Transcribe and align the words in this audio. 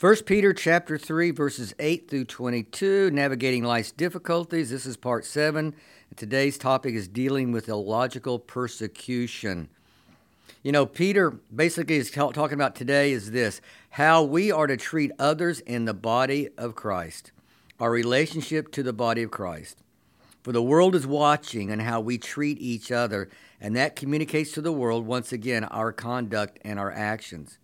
1 0.00 0.16
Peter 0.26 0.52
chapter 0.52 0.98
3 0.98 1.30
verses 1.30 1.72
8 1.78 2.10
through 2.10 2.24
22, 2.24 3.12
navigating 3.12 3.62
life's 3.62 3.92
difficulties. 3.92 4.70
This 4.70 4.86
is 4.86 4.96
part 4.96 5.24
7. 5.24 5.72
Today's 6.16 6.58
topic 6.58 6.96
is 6.96 7.06
dealing 7.06 7.52
with 7.52 7.68
illogical 7.68 8.40
persecution. 8.40 9.68
You 10.64 10.72
know, 10.72 10.84
Peter 10.84 11.30
basically 11.54 11.94
is 11.94 12.10
talking 12.10 12.54
about 12.54 12.74
today 12.74 13.12
is 13.12 13.30
this, 13.30 13.60
how 13.90 14.24
we 14.24 14.50
are 14.50 14.66
to 14.66 14.76
treat 14.76 15.12
others 15.16 15.60
in 15.60 15.84
the 15.84 15.94
body 15.94 16.48
of 16.58 16.74
Christ. 16.74 17.30
Our 17.78 17.92
relationship 17.92 18.72
to 18.72 18.82
the 18.82 18.92
body 18.92 19.22
of 19.22 19.30
Christ. 19.30 19.78
For 20.42 20.50
the 20.50 20.60
world 20.60 20.96
is 20.96 21.06
watching 21.06 21.70
and 21.70 21.80
how 21.80 22.00
we 22.00 22.18
treat 22.18 22.58
each 22.58 22.90
other, 22.90 23.28
and 23.60 23.76
that 23.76 23.94
communicates 23.94 24.50
to 24.52 24.60
the 24.60 24.72
world 24.72 25.06
once 25.06 25.30
again 25.30 25.62
our 25.62 25.92
conduct 25.92 26.58
and 26.64 26.80
our 26.80 26.90
actions. 26.90 27.58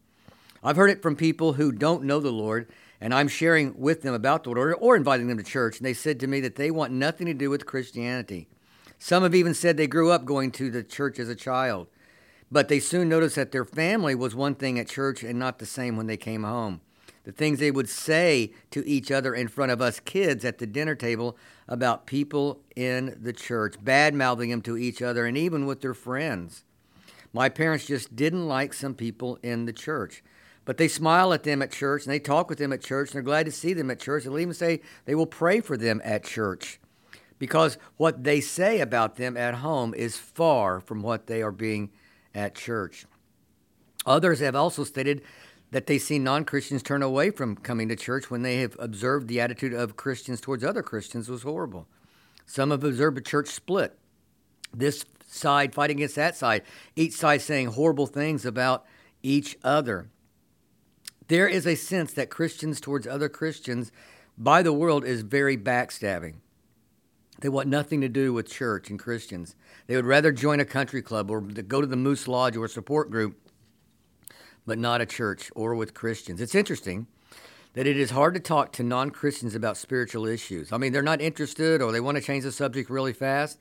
I've 0.62 0.76
heard 0.76 0.90
it 0.90 1.00
from 1.00 1.16
people 1.16 1.54
who 1.54 1.72
don't 1.72 2.04
know 2.04 2.20
the 2.20 2.30
Lord, 2.30 2.70
and 3.00 3.14
I'm 3.14 3.28
sharing 3.28 3.78
with 3.78 4.02
them 4.02 4.12
about 4.12 4.44
the 4.44 4.50
Lord 4.50 4.74
or 4.78 4.94
inviting 4.94 5.26
them 5.26 5.38
to 5.38 5.44
church, 5.44 5.78
and 5.78 5.86
they 5.86 5.94
said 5.94 6.20
to 6.20 6.26
me 6.26 6.40
that 6.40 6.56
they 6.56 6.70
want 6.70 6.92
nothing 6.92 7.26
to 7.26 7.34
do 7.34 7.48
with 7.48 7.64
Christianity. 7.64 8.46
Some 8.98 9.22
have 9.22 9.34
even 9.34 9.54
said 9.54 9.78
they 9.78 9.86
grew 9.86 10.10
up 10.10 10.26
going 10.26 10.50
to 10.52 10.70
the 10.70 10.82
church 10.82 11.18
as 11.18 11.30
a 11.30 11.34
child, 11.34 11.86
but 12.52 12.68
they 12.68 12.78
soon 12.78 13.08
noticed 13.08 13.36
that 13.36 13.52
their 13.52 13.64
family 13.64 14.14
was 14.14 14.34
one 14.34 14.54
thing 14.54 14.78
at 14.78 14.88
church 14.88 15.22
and 15.22 15.38
not 15.38 15.58
the 15.58 15.66
same 15.66 15.96
when 15.96 16.06
they 16.06 16.18
came 16.18 16.42
home. 16.42 16.82
The 17.24 17.32
things 17.32 17.58
they 17.58 17.70
would 17.70 17.88
say 17.88 18.52
to 18.70 18.86
each 18.86 19.10
other 19.10 19.34
in 19.34 19.48
front 19.48 19.72
of 19.72 19.80
us 19.80 20.00
kids 20.00 20.44
at 20.44 20.58
the 20.58 20.66
dinner 20.66 20.94
table 20.94 21.38
about 21.68 22.06
people 22.06 22.60
in 22.76 23.16
the 23.20 23.32
church, 23.32 23.76
bad 23.82 24.14
mouthing 24.14 24.50
them 24.50 24.62
to 24.62 24.76
each 24.76 25.00
other 25.00 25.24
and 25.24 25.38
even 25.38 25.64
with 25.64 25.80
their 25.80 25.94
friends. 25.94 26.64
My 27.32 27.48
parents 27.48 27.86
just 27.86 28.16
didn't 28.16 28.48
like 28.48 28.74
some 28.74 28.94
people 28.94 29.38
in 29.42 29.64
the 29.64 29.72
church. 29.72 30.22
But 30.70 30.76
they 30.76 30.86
smile 30.86 31.32
at 31.32 31.42
them 31.42 31.62
at 31.62 31.72
church 31.72 32.04
and 32.04 32.12
they 32.12 32.20
talk 32.20 32.48
with 32.48 32.58
them 32.58 32.72
at 32.72 32.80
church 32.80 33.08
and 33.08 33.14
they're 33.14 33.22
glad 33.22 33.46
to 33.46 33.50
see 33.50 33.72
them 33.72 33.90
at 33.90 33.98
church. 33.98 34.22
They'll 34.22 34.38
even 34.38 34.54
say 34.54 34.82
they 35.04 35.16
will 35.16 35.26
pray 35.26 35.60
for 35.60 35.76
them 35.76 36.00
at 36.04 36.22
church 36.22 36.78
because 37.40 37.76
what 37.96 38.22
they 38.22 38.40
say 38.40 38.78
about 38.78 39.16
them 39.16 39.36
at 39.36 39.54
home 39.54 39.92
is 39.94 40.16
far 40.16 40.78
from 40.78 41.02
what 41.02 41.26
they 41.26 41.42
are 41.42 41.50
being 41.50 41.90
at 42.36 42.54
church. 42.54 43.04
Others 44.06 44.38
have 44.38 44.54
also 44.54 44.84
stated 44.84 45.22
that 45.72 45.88
they 45.88 45.98
see 45.98 46.20
non 46.20 46.44
Christians 46.44 46.84
turn 46.84 47.02
away 47.02 47.32
from 47.32 47.56
coming 47.56 47.88
to 47.88 47.96
church 47.96 48.30
when 48.30 48.42
they 48.42 48.58
have 48.58 48.76
observed 48.78 49.26
the 49.26 49.40
attitude 49.40 49.74
of 49.74 49.96
Christians 49.96 50.40
towards 50.40 50.62
other 50.62 50.84
Christians 50.84 51.28
was 51.28 51.42
horrible. 51.42 51.88
Some 52.46 52.70
have 52.70 52.84
observed 52.84 53.18
a 53.18 53.22
church 53.22 53.48
split. 53.48 53.98
This 54.72 55.04
side 55.26 55.74
fighting 55.74 55.96
against 55.96 56.14
that 56.14 56.36
side, 56.36 56.62
each 56.94 57.14
side 57.14 57.42
saying 57.42 57.70
horrible 57.72 58.06
things 58.06 58.46
about 58.46 58.86
each 59.20 59.58
other. 59.64 60.10
There 61.30 61.46
is 61.46 61.64
a 61.64 61.76
sense 61.76 62.12
that 62.14 62.28
Christians 62.28 62.80
towards 62.80 63.06
other 63.06 63.28
Christians 63.28 63.92
by 64.36 64.64
the 64.64 64.72
world 64.72 65.04
is 65.04 65.22
very 65.22 65.56
backstabbing. 65.56 66.38
They 67.40 67.48
want 67.48 67.68
nothing 67.68 68.00
to 68.00 68.08
do 68.08 68.32
with 68.32 68.50
church 68.50 68.90
and 68.90 68.98
Christians. 68.98 69.54
They 69.86 69.94
would 69.94 70.06
rather 70.06 70.32
join 70.32 70.58
a 70.58 70.64
country 70.64 71.02
club 71.02 71.30
or 71.30 71.40
go 71.40 71.80
to 71.80 71.86
the 71.86 71.94
Moose 71.94 72.26
Lodge 72.26 72.56
or 72.56 72.66
support 72.66 73.12
group, 73.12 73.38
but 74.66 74.76
not 74.76 75.00
a 75.00 75.06
church 75.06 75.52
or 75.54 75.76
with 75.76 75.94
Christians. 75.94 76.40
It's 76.40 76.56
interesting 76.56 77.06
that 77.74 77.86
it 77.86 77.96
is 77.96 78.10
hard 78.10 78.34
to 78.34 78.40
talk 78.40 78.72
to 78.72 78.82
non 78.82 79.10
Christians 79.10 79.54
about 79.54 79.76
spiritual 79.76 80.26
issues. 80.26 80.72
I 80.72 80.78
mean, 80.78 80.92
they're 80.92 81.00
not 81.00 81.20
interested 81.20 81.80
or 81.80 81.92
they 81.92 82.00
want 82.00 82.16
to 82.16 82.24
change 82.24 82.42
the 82.42 82.50
subject 82.50 82.90
really 82.90 83.12
fast. 83.12 83.60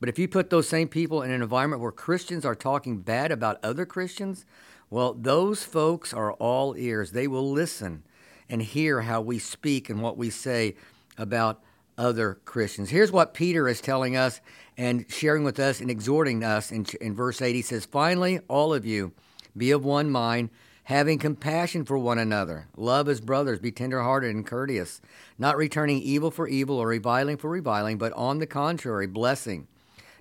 But 0.00 0.08
if 0.08 0.18
you 0.18 0.28
put 0.28 0.48
those 0.48 0.66
same 0.66 0.88
people 0.88 1.20
in 1.20 1.30
an 1.30 1.42
environment 1.42 1.82
where 1.82 1.92
Christians 1.92 2.46
are 2.46 2.54
talking 2.54 3.00
bad 3.00 3.30
about 3.30 3.62
other 3.62 3.84
Christians, 3.84 4.46
well, 4.92 5.14
those 5.14 5.62
folks 5.62 6.12
are 6.12 6.34
all 6.34 6.76
ears. 6.76 7.12
They 7.12 7.26
will 7.26 7.50
listen 7.50 8.02
and 8.50 8.60
hear 8.60 9.00
how 9.00 9.22
we 9.22 9.38
speak 9.38 9.88
and 9.88 10.02
what 10.02 10.18
we 10.18 10.28
say 10.28 10.76
about 11.16 11.62
other 11.96 12.38
Christians. 12.44 12.90
Here's 12.90 13.10
what 13.10 13.32
Peter 13.32 13.66
is 13.68 13.80
telling 13.80 14.18
us 14.18 14.42
and 14.76 15.06
sharing 15.10 15.44
with 15.44 15.58
us 15.58 15.80
and 15.80 15.90
exhorting 15.90 16.44
us 16.44 16.70
in, 16.70 16.84
in 17.00 17.14
verse 17.14 17.40
8. 17.40 17.54
He 17.54 17.62
says, 17.62 17.86
Finally, 17.86 18.40
all 18.48 18.74
of 18.74 18.84
you, 18.84 19.12
be 19.56 19.70
of 19.70 19.82
one 19.82 20.10
mind, 20.10 20.50
having 20.84 21.18
compassion 21.18 21.86
for 21.86 21.96
one 21.96 22.18
another. 22.18 22.68
Love 22.76 23.08
as 23.08 23.22
brothers, 23.22 23.60
be 23.60 23.72
tenderhearted 23.72 24.34
and 24.34 24.46
courteous, 24.46 25.00
not 25.38 25.56
returning 25.56 26.02
evil 26.02 26.30
for 26.30 26.46
evil 26.46 26.76
or 26.76 26.88
reviling 26.88 27.38
for 27.38 27.48
reviling, 27.48 27.96
but 27.96 28.12
on 28.12 28.40
the 28.40 28.46
contrary, 28.46 29.06
blessing, 29.06 29.66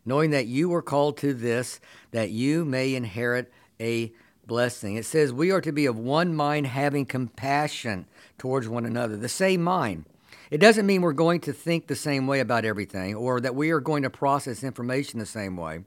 knowing 0.05 0.29
that 0.29 0.47
you 0.47 0.69
were 0.69 0.81
called 0.81 1.17
to 1.17 1.33
this, 1.33 1.81
that 2.11 2.29
you 2.29 2.63
may 2.63 2.95
inherit 2.95 3.51
a 3.77 4.13
blessing. 4.45 4.95
It 4.95 5.05
says 5.05 5.31
we 5.31 5.51
are 5.51 5.61
to 5.61 5.71
be 5.71 5.85
of 5.85 5.97
one 5.97 6.35
mind, 6.35 6.67
having 6.67 7.05
compassion 7.05 8.05
towards 8.37 8.67
one 8.67 8.85
another, 8.85 9.15
the 9.15 9.29
same 9.29 9.61
mind. 9.61 10.05
It 10.49 10.59
doesn't 10.59 10.85
mean 10.85 11.01
we're 11.01 11.13
going 11.13 11.39
to 11.41 11.53
think 11.53 11.87
the 11.87 11.95
same 11.95 12.27
way 12.27 12.41
about 12.41 12.65
everything 12.65 13.15
or 13.15 13.39
that 13.39 13.55
we 13.55 13.71
are 13.71 13.79
going 13.79 14.03
to 14.03 14.09
process 14.09 14.63
information 14.63 15.19
the 15.19 15.25
same 15.25 15.55
way. 15.55 15.83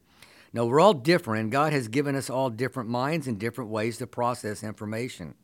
No, 0.54 0.66
we're 0.66 0.80
all 0.80 0.94
different, 0.94 1.50
God 1.50 1.72
has 1.72 1.88
given 1.88 2.14
us 2.14 2.30
all 2.30 2.48
different 2.48 2.88
minds 2.88 3.26
and 3.26 3.38
different 3.38 3.70
ways 3.70 3.98
to 3.98 4.06
process 4.06 4.62
information. 4.62 5.34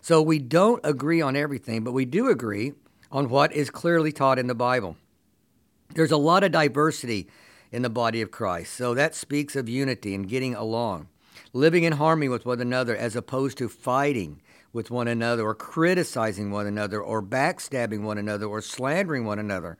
So 0.00 0.22
we 0.22 0.38
don't 0.38 0.80
agree 0.82 1.20
on 1.20 1.36
everything, 1.36 1.84
but 1.84 1.92
we 1.92 2.06
do 2.06 2.28
agree 2.28 2.72
on 3.12 3.28
what 3.28 3.52
is 3.52 3.68
clearly 3.68 4.12
taught 4.12 4.38
in 4.38 4.46
the 4.46 4.54
Bible. 4.54 4.96
There's 5.94 6.10
a 6.10 6.16
lot 6.16 6.42
of 6.42 6.52
diversity 6.52 7.28
in 7.70 7.82
the 7.82 7.90
body 7.90 8.22
of 8.22 8.30
Christ, 8.30 8.72
so 8.72 8.94
that 8.94 9.14
speaks 9.14 9.54
of 9.54 9.68
unity 9.68 10.14
and 10.14 10.28
getting 10.28 10.54
along 10.54 11.08
living 11.52 11.84
in 11.84 11.94
harmony 11.94 12.28
with 12.28 12.46
one 12.46 12.60
another 12.60 12.96
as 12.96 13.16
opposed 13.16 13.58
to 13.58 13.68
fighting 13.68 14.40
with 14.72 14.90
one 14.90 15.08
another 15.08 15.42
or 15.42 15.54
criticizing 15.54 16.50
one 16.50 16.66
another 16.66 17.02
or 17.02 17.22
backstabbing 17.22 18.02
one 18.02 18.18
another 18.18 18.46
or 18.46 18.60
slandering 18.60 19.24
one 19.24 19.38
another. 19.38 19.78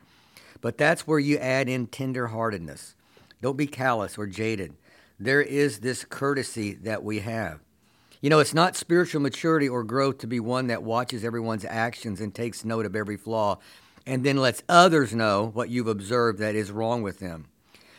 But 0.61 0.79
that's 0.79 1.07
where 1.07 1.19
you 1.19 1.39
add 1.39 1.69
in 1.69 1.87
tenderheartedness. 1.87 2.95
Don't 3.41 3.57
be 3.57 3.67
callous 3.67 4.19
or 4.19 4.27
jaded. 4.27 4.75
There 5.19 5.43
is 5.43 5.81
this 5.81 6.05
courtesy 6.05 6.75
that 6.75 7.05
we 7.05 7.21
have. 7.21 7.61
You 8.21 8.29
know, 8.29 8.41
it's 8.41 8.55
not 8.55 8.77
spiritual 8.77 9.23
maturity 9.23 9.69
or 9.69 9.83
growth 9.83 10.19
to 10.19 10.27
be 10.27 10.41
one 10.41 10.67
that 10.67 10.83
watches 10.83 11.25
everyone's 11.25 11.65
actions 11.65 12.21
and 12.21 12.35
takes 12.35 12.65
note 12.65 12.85
of 12.85 12.95
every 12.95 13.17
flaw 13.17 13.59
and 14.07 14.25
then 14.25 14.37
lets 14.37 14.63
others 14.69 15.15
know 15.15 15.51
what 15.55 15.71
you've 15.71 15.87
observed 15.87 16.39
that 16.39 16.55
is 16.55 16.71
wrong 16.71 17.03
with 17.03 17.19
them. 17.19 17.47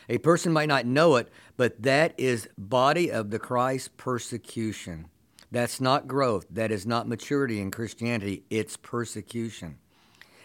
A 0.08 0.18
person 0.18 0.52
might 0.52 0.68
not 0.68 0.86
know 0.86 1.16
it, 1.16 1.28
but 1.56 1.82
that 1.82 2.14
is 2.18 2.48
body 2.58 3.10
of 3.10 3.30
the 3.30 3.38
Christ 3.38 3.96
persecution. 3.96 5.06
That's 5.50 5.80
not 5.80 6.08
growth. 6.08 6.46
That 6.50 6.72
is 6.72 6.86
not 6.86 7.06
maturity 7.06 7.60
in 7.60 7.70
Christianity. 7.70 8.42
It's 8.48 8.76
persecution. 8.76 9.76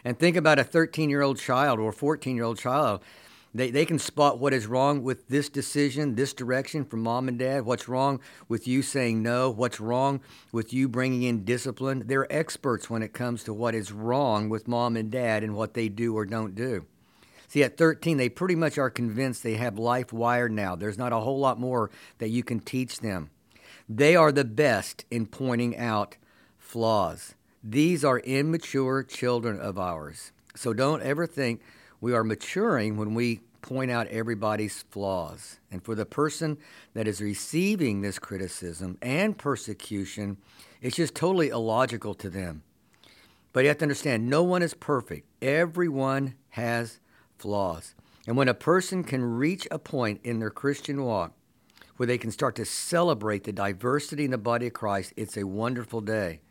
And 0.03 0.19
think 0.19 0.35
about 0.35 0.59
a 0.59 0.63
13 0.63 1.09
year 1.09 1.21
old 1.21 1.39
child 1.39 1.79
or 1.79 1.91
14 1.91 2.35
year 2.35 2.45
old 2.45 2.59
child. 2.59 3.01
They, 3.53 3.71
they 3.71 3.85
can 3.85 3.97
spot 3.97 4.39
what 4.39 4.53
is 4.53 4.67
wrong 4.67 5.01
with 5.01 5.29
this 5.29 5.49
decision, 5.49 6.15
this 6.15 6.33
direction 6.33 6.85
from 6.85 7.01
mom 7.01 7.27
and 7.27 7.39
dad, 7.39 7.65
what's 7.65 7.87
wrong 7.87 8.19
with 8.47 8.67
you 8.67 8.81
saying 8.81 9.23
no, 9.23 9.49
what's 9.49 9.79
wrong 9.79 10.19
with 10.51 10.73
you 10.73 10.87
bringing 10.87 11.23
in 11.23 11.43
discipline. 11.43 12.03
They're 12.05 12.31
experts 12.31 12.89
when 12.89 13.01
it 13.01 13.13
comes 13.13 13.43
to 13.45 13.53
what 13.53 13.73
is 13.73 13.91
wrong 13.91 14.49
with 14.49 14.67
mom 14.67 14.95
and 14.95 15.09
dad 15.09 15.43
and 15.43 15.55
what 15.55 15.73
they 15.73 15.89
do 15.89 16.15
or 16.15 16.25
don't 16.25 16.53
do. 16.53 16.85
See, 17.47 17.63
at 17.63 17.77
13, 17.77 18.17
they 18.17 18.29
pretty 18.29 18.55
much 18.55 18.77
are 18.77 18.89
convinced 18.89 19.41
they 19.41 19.55
have 19.55 19.79
life 19.79 20.11
wired 20.11 20.51
now. 20.51 20.75
There's 20.75 20.97
not 20.97 21.13
a 21.13 21.19
whole 21.19 21.39
lot 21.39 21.59
more 21.59 21.89
that 22.17 22.29
you 22.29 22.43
can 22.43 22.59
teach 22.59 22.99
them. 22.99 23.29
They 23.87 24.15
are 24.15 24.33
the 24.33 24.43
best 24.43 25.05
in 25.09 25.27
pointing 25.27 25.77
out 25.77 26.17
flaws. 26.57 27.35
These 27.63 28.03
are 28.03 28.19
immature 28.19 29.01
children 29.03 29.59
of 29.59 29.79
ours. 29.79 30.31
So 30.55 30.73
don't 30.73 31.01
ever 31.01 31.25
think 31.25 31.61
we 32.01 32.13
are 32.13 32.23
maturing 32.23 32.97
when 32.97 33.13
we 33.13 33.39
point 33.61 33.91
out 33.91 34.07
everybody's 34.07 34.83
flaws. 34.89 35.59
And 35.71 35.83
for 35.83 35.95
the 35.95 36.05
person 36.05 36.57
that 36.93 37.07
is 37.07 37.21
receiving 37.21 38.01
this 38.01 38.19
criticism 38.19 38.97
and 39.01 39.37
persecution, 39.37 40.37
it's 40.81 40.95
just 40.97 41.15
totally 41.15 41.49
illogical 41.49 42.13
to 42.15 42.29
them. 42.29 42.63
But 43.53 43.61
you 43.61 43.69
have 43.69 43.77
to 43.79 43.85
understand 43.85 44.29
no 44.29 44.43
one 44.43 44.61
is 44.61 44.73
perfect, 44.73 45.27
everyone 45.41 46.35
has 46.49 46.99
flaws. 47.37 47.93
And 48.25 48.35
when 48.35 48.49
a 48.49 48.53
person 48.53 49.03
can 49.03 49.23
reach 49.23 49.67
a 49.71 49.79
point 49.79 50.19
in 50.23 50.39
their 50.39 50.49
Christian 50.49 51.03
walk 51.03 51.33
where 51.95 52.07
they 52.07 52.17
can 52.17 52.31
start 52.31 52.55
to 52.57 52.65
celebrate 52.65 53.43
the 53.43 53.51
diversity 53.51 54.25
in 54.25 54.31
the 54.31 54.37
body 54.37 54.67
of 54.67 54.73
Christ, 54.73 55.13
it's 55.15 55.37
a 55.37 55.45
wonderful 55.45 56.01
day. 56.01 56.41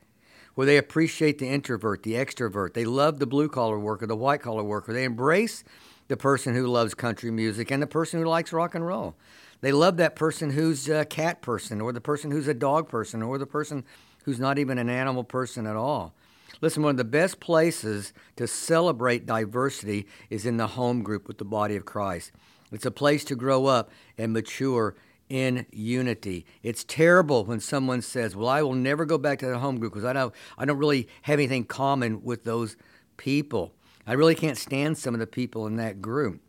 Where 0.54 0.66
they 0.66 0.78
appreciate 0.78 1.38
the 1.38 1.48
introvert, 1.48 2.02
the 2.02 2.14
extrovert, 2.14 2.72
they 2.72 2.86
love 2.86 3.18
the 3.18 3.26
blue 3.26 3.48
collar 3.48 3.78
worker, 3.78 4.06
the 4.06 4.16
white 4.16 4.40
collar 4.40 4.64
worker, 4.64 4.92
they 4.92 5.04
embrace 5.04 5.64
the 6.08 6.16
person 6.16 6.54
who 6.54 6.66
loves 6.66 6.94
country 6.94 7.30
music 7.30 7.70
and 7.70 7.82
the 7.82 7.86
person 7.86 8.20
who 8.20 8.26
likes 8.26 8.52
rock 8.52 8.74
and 8.74 8.86
roll. 8.86 9.14
They 9.60 9.72
love 9.72 9.96
that 9.98 10.16
person 10.16 10.50
who's 10.50 10.88
a 10.88 11.04
cat 11.04 11.42
person, 11.42 11.80
or 11.80 11.92
the 11.92 12.00
person 12.00 12.30
who's 12.30 12.48
a 12.48 12.54
dog 12.54 12.88
person, 12.88 13.22
or 13.22 13.38
the 13.38 13.46
person 13.46 13.84
who's 14.24 14.38
not 14.38 14.58
even 14.58 14.78
an 14.78 14.90
animal 14.90 15.24
person 15.24 15.66
at 15.66 15.76
all. 15.76 16.14
Listen, 16.60 16.82
one 16.82 16.92
of 16.92 16.96
the 16.96 17.04
best 17.04 17.38
places 17.40 18.12
to 18.36 18.46
celebrate 18.46 19.26
diversity 19.26 20.06
is 20.30 20.46
in 20.46 20.56
the 20.56 20.68
home 20.68 21.02
group 21.02 21.28
with 21.28 21.38
the 21.38 21.44
body 21.44 21.76
of 21.76 21.84
Christ. 21.84 22.32
It's 22.72 22.86
a 22.86 22.90
place 22.90 23.24
to 23.24 23.36
grow 23.36 23.66
up 23.66 23.90
and 24.16 24.32
mature 24.32 24.94
in 25.28 25.66
unity. 25.70 26.46
It's 26.62 26.84
terrible 26.84 27.44
when 27.44 27.60
someone 27.60 28.00
says, 28.00 28.34
"Well, 28.36 28.48
I 28.48 28.62
will 28.62 28.74
never 28.74 29.04
go 29.04 29.18
back 29.18 29.38
to 29.40 29.46
the 29.46 29.58
home 29.58 29.78
group 29.78 29.92
because 29.92 30.04
I 30.04 30.12
don't 30.12 30.34
I 30.56 30.64
don't 30.64 30.78
really 30.78 31.08
have 31.22 31.38
anything 31.38 31.64
common 31.64 32.22
with 32.22 32.44
those 32.44 32.76
people. 33.16 33.74
I 34.06 34.12
really 34.12 34.34
can't 34.34 34.56
stand 34.56 34.98
some 34.98 35.14
of 35.14 35.20
the 35.20 35.26
people 35.26 35.66
in 35.66 35.76
that 35.76 36.00
group." 36.00 36.40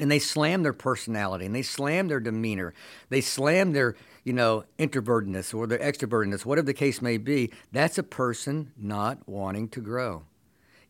And 0.00 0.10
they 0.10 0.18
slam 0.18 0.62
their 0.62 0.72
personality 0.72 1.46
and 1.46 1.54
they 1.54 1.62
slam 1.62 2.08
their 2.08 2.20
demeanor. 2.20 2.74
They 3.10 3.20
slam 3.20 3.72
their, 3.72 3.94
you 4.24 4.32
know, 4.32 4.64
introvertedness 4.78 5.54
or 5.54 5.66
their 5.66 5.78
extrovertedness, 5.78 6.44
whatever 6.44 6.66
the 6.66 6.74
case 6.74 7.02
may 7.02 7.18
be. 7.18 7.52
That's 7.70 7.98
a 7.98 8.02
person 8.02 8.72
not 8.78 9.28
wanting 9.28 9.68
to 9.68 9.80
grow. 9.80 10.24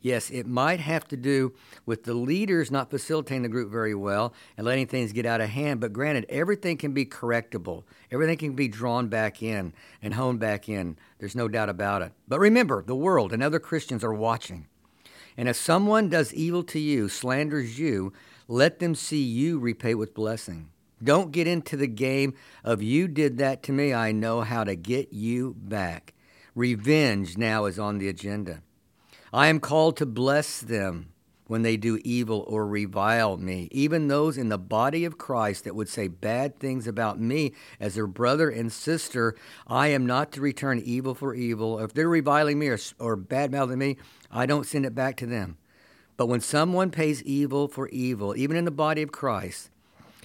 Yes, 0.02 0.30
it 0.30 0.46
might 0.46 0.80
have 0.80 1.06
to 1.08 1.16
do 1.16 1.52
with 1.84 2.04
the 2.04 2.14
leaders 2.14 2.70
not 2.70 2.90
facilitating 2.90 3.42
the 3.42 3.50
group 3.50 3.70
very 3.70 3.94
well 3.94 4.32
and 4.56 4.66
letting 4.66 4.86
things 4.86 5.12
get 5.12 5.26
out 5.26 5.42
of 5.42 5.50
hand. 5.50 5.80
But 5.80 5.92
granted, 5.92 6.24
everything 6.30 6.78
can 6.78 6.92
be 6.92 7.04
correctable, 7.04 7.84
everything 8.10 8.38
can 8.38 8.54
be 8.54 8.68
drawn 8.68 9.08
back 9.08 9.42
in 9.42 9.74
and 10.00 10.14
honed 10.14 10.40
back 10.40 10.68
in. 10.68 10.96
There's 11.18 11.36
no 11.36 11.48
doubt 11.48 11.68
about 11.68 12.00
it. 12.00 12.12
But 12.26 12.40
remember, 12.40 12.82
the 12.82 12.96
world 12.96 13.32
and 13.32 13.42
other 13.42 13.58
Christians 13.58 14.02
are 14.02 14.14
watching. 14.14 14.66
And 15.36 15.48
if 15.48 15.56
someone 15.56 16.08
does 16.08 16.32
evil 16.32 16.62
to 16.64 16.78
you, 16.78 17.08
slanders 17.08 17.78
you, 17.78 18.12
let 18.50 18.80
them 18.80 18.96
see 18.96 19.22
you 19.22 19.60
repay 19.60 19.94
with 19.94 20.12
blessing. 20.12 20.70
Don't 21.02 21.30
get 21.30 21.46
into 21.46 21.76
the 21.76 21.86
game 21.86 22.34
of 22.64 22.82
you 22.82 23.06
did 23.06 23.38
that 23.38 23.62
to 23.62 23.72
me, 23.72 23.94
I 23.94 24.10
know 24.10 24.40
how 24.40 24.64
to 24.64 24.74
get 24.74 25.12
you 25.12 25.54
back. 25.56 26.14
Revenge 26.56 27.38
now 27.38 27.66
is 27.66 27.78
on 27.78 27.98
the 27.98 28.08
agenda. 28.08 28.62
I 29.32 29.46
am 29.46 29.60
called 29.60 29.96
to 29.98 30.06
bless 30.06 30.60
them 30.60 31.12
when 31.46 31.62
they 31.62 31.76
do 31.76 32.00
evil 32.02 32.44
or 32.48 32.66
revile 32.66 33.36
me, 33.36 33.68
even 33.70 34.08
those 34.08 34.36
in 34.36 34.48
the 34.48 34.58
body 34.58 35.04
of 35.04 35.16
Christ 35.16 35.62
that 35.62 35.76
would 35.76 35.88
say 35.88 36.08
bad 36.08 36.58
things 36.58 36.88
about 36.88 37.20
me 37.20 37.52
as 37.78 37.94
their 37.94 38.08
brother 38.08 38.50
and 38.50 38.72
sister. 38.72 39.36
I 39.68 39.88
am 39.88 40.06
not 40.06 40.32
to 40.32 40.40
return 40.40 40.80
evil 40.84 41.14
for 41.14 41.34
evil. 41.36 41.78
If 41.78 41.94
they're 41.94 42.08
reviling 42.08 42.58
me 42.58 42.66
or, 42.66 42.78
or 42.98 43.14
bad 43.14 43.52
mouthing 43.52 43.78
me, 43.78 43.96
I 44.28 44.46
don't 44.46 44.66
send 44.66 44.86
it 44.86 44.94
back 44.94 45.16
to 45.18 45.26
them. 45.26 45.56
But 46.20 46.26
when 46.26 46.42
someone 46.42 46.90
pays 46.90 47.22
evil 47.22 47.66
for 47.66 47.88
evil, 47.88 48.36
even 48.36 48.54
in 48.54 48.66
the 48.66 48.70
body 48.70 49.00
of 49.00 49.10
Christ, 49.10 49.70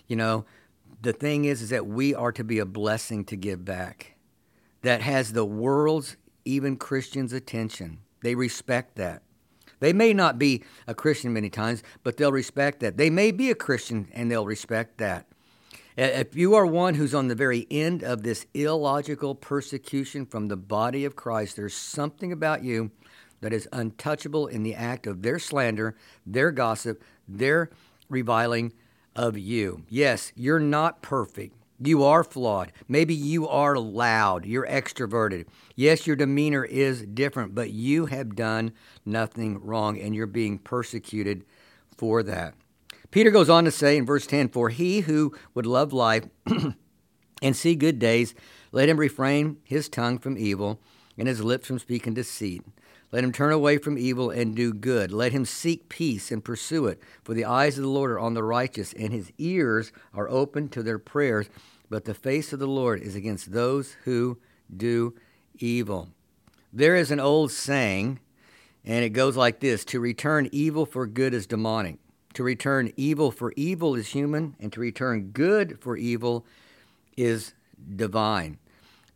you 0.09 0.17
know, 0.17 0.43
the 1.01 1.13
thing 1.13 1.45
is, 1.45 1.61
is 1.61 1.69
that 1.69 1.87
we 1.87 2.13
are 2.13 2.33
to 2.33 2.43
be 2.43 2.59
a 2.59 2.65
blessing 2.65 3.23
to 3.23 3.37
give 3.37 3.63
back 3.63 4.17
that 4.81 4.99
has 4.99 5.31
the 5.31 5.45
world's, 5.45 6.17
even 6.43 6.75
Christians' 6.75 7.31
attention. 7.31 7.99
They 8.23 8.35
respect 8.35 8.97
that. 8.97 9.23
They 9.79 9.93
may 9.93 10.11
not 10.11 10.37
be 10.37 10.65
a 10.85 10.93
Christian 10.93 11.31
many 11.31 11.49
times, 11.49 11.81
but 12.03 12.17
they'll 12.17 12.29
respect 12.29 12.81
that. 12.81 12.97
They 12.97 13.09
may 13.09 13.31
be 13.31 13.49
a 13.49 13.55
Christian 13.55 14.09
and 14.11 14.29
they'll 14.29 14.45
respect 14.45 14.97
that. 14.97 15.27
If 15.95 16.35
you 16.35 16.55
are 16.55 16.65
one 16.65 16.95
who's 16.95 17.15
on 17.15 17.29
the 17.29 17.35
very 17.35 17.67
end 17.71 18.03
of 18.03 18.21
this 18.21 18.47
illogical 18.53 19.33
persecution 19.33 20.25
from 20.25 20.49
the 20.49 20.57
body 20.57 21.05
of 21.05 21.15
Christ, 21.15 21.55
there's 21.55 21.73
something 21.73 22.33
about 22.33 22.65
you 22.65 22.91
that 23.41 23.53
is 23.53 23.67
untouchable 23.71 24.47
in 24.47 24.63
the 24.63 24.75
act 24.75 25.07
of 25.07 25.21
their 25.21 25.39
slander, 25.39 25.95
their 26.25 26.51
gossip, 26.51 27.03
their 27.27 27.69
reviling 28.09 28.73
of 29.15 29.37
you. 29.37 29.83
Yes, 29.89 30.31
you're 30.35 30.59
not 30.59 31.01
perfect. 31.01 31.55
You 31.79 32.03
are 32.03 32.23
flawed. 32.23 32.71
Maybe 32.87 33.13
you 33.13 33.47
are 33.47 33.77
loud. 33.77 34.45
You're 34.45 34.67
extroverted. 34.67 35.45
Yes, 35.75 36.07
your 36.07 36.15
demeanor 36.15 36.63
is 36.63 37.01
different, 37.01 37.53
but 37.53 37.71
you 37.71 38.05
have 38.05 38.35
done 38.35 38.71
nothing 39.05 39.59
wrong 39.61 39.99
and 39.99 40.15
you're 40.15 40.25
being 40.25 40.57
persecuted 40.57 41.43
for 41.97 42.23
that. 42.23 42.53
Peter 43.11 43.29
goes 43.29 43.49
on 43.49 43.65
to 43.65 43.71
say 43.71 43.97
in 43.97 44.05
verse 44.05 44.25
10 44.25 44.49
For 44.49 44.69
he 44.69 45.01
who 45.01 45.35
would 45.53 45.65
love 45.65 45.91
life 45.91 46.25
and 47.41 47.55
see 47.55 47.75
good 47.75 47.99
days, 47.99 48.33
let 48.71 48.89
him 48.89 48.97
refrain 48.97 49.57
his 49.63 49.89
tongue 49.89 50.17
from 50.17 50.37
evil 50.37 50.79
and 51.17 51.27
his 51.27 51.43
lips 51.43 51.67
from 51.67 51.79
speaking 51.79 52.13
deceit. 52.13 52.63
Let 53.11 53.23
him 53.23 53.31
turn 53.31 53.53
away 53.53 53.77
from 53.77 53.97
evil 53.97 54.29
and 54.29 54.55
do 54.55 54.73
good. 54.73 55.11
Let 55.11 55.31
him 55.31 55.45
seek 55.45 55.87
peace 55.89 56.31
and 56.31 56.43
pursue 56.43 56.87
it. 56.87 56.99
For 57.23 57.33
the 57.33 57.45
eyes 57.45 57.77
of 57.77 57.83
the 57.83 57.89
Lord 57.89 58.11
are 58.11 58.19
on 58.19 58.33
the 58.33 58.43
righteous, 58.43 58.93
and 58.93 59.13
his 59.13 59.31
ears 59.37 59.91
are 60.13 60.29
open 60.29 60.69
to 60.69 60.83
their 60.83 60.99
prayers. 60.99 61.47
But 61.89 62.05
the 62.05 62.13
face 62.13 62.51
of 62.51 62.59
the 62.59 62.67
Lord 62.67 63.01
is 63.01 63.15
against 63.15 63.53
those 63.53 63.95
who 64.03 64.37
do 64.75 65.13
evil. 65.59 66.09
There 66.73 66.95
is 66.95 67.11
an 67.11 67.19
old 67.19 67.51
saying, 67.51 68.19
and 68.83 69.05
it 69.05 69.11
goes 69.11 69.37
like 69.37 69.59
this 69.59 69.85
To 69.85 69.99
return 69.99 70.49
evil 70.51 70.85
for 70.85 71.07
good 71.07 71.33
is 71.33 71.47
demonic. 71.47 71.99
To 72.33 72.43
return 72.43 72.91
evil 72.97 73.31
for 73.31 73.53
evil 73.55 73.95
is 73.95 74.09
human, 74.09 74.57
and 74.59 74.73
to 74.73 74.81
return 74.81 75.31
good 75.31 75.79
for 75.79 75.95
evil 75.95 76.45
is 77.15 77.53
divine. 77.95 78.57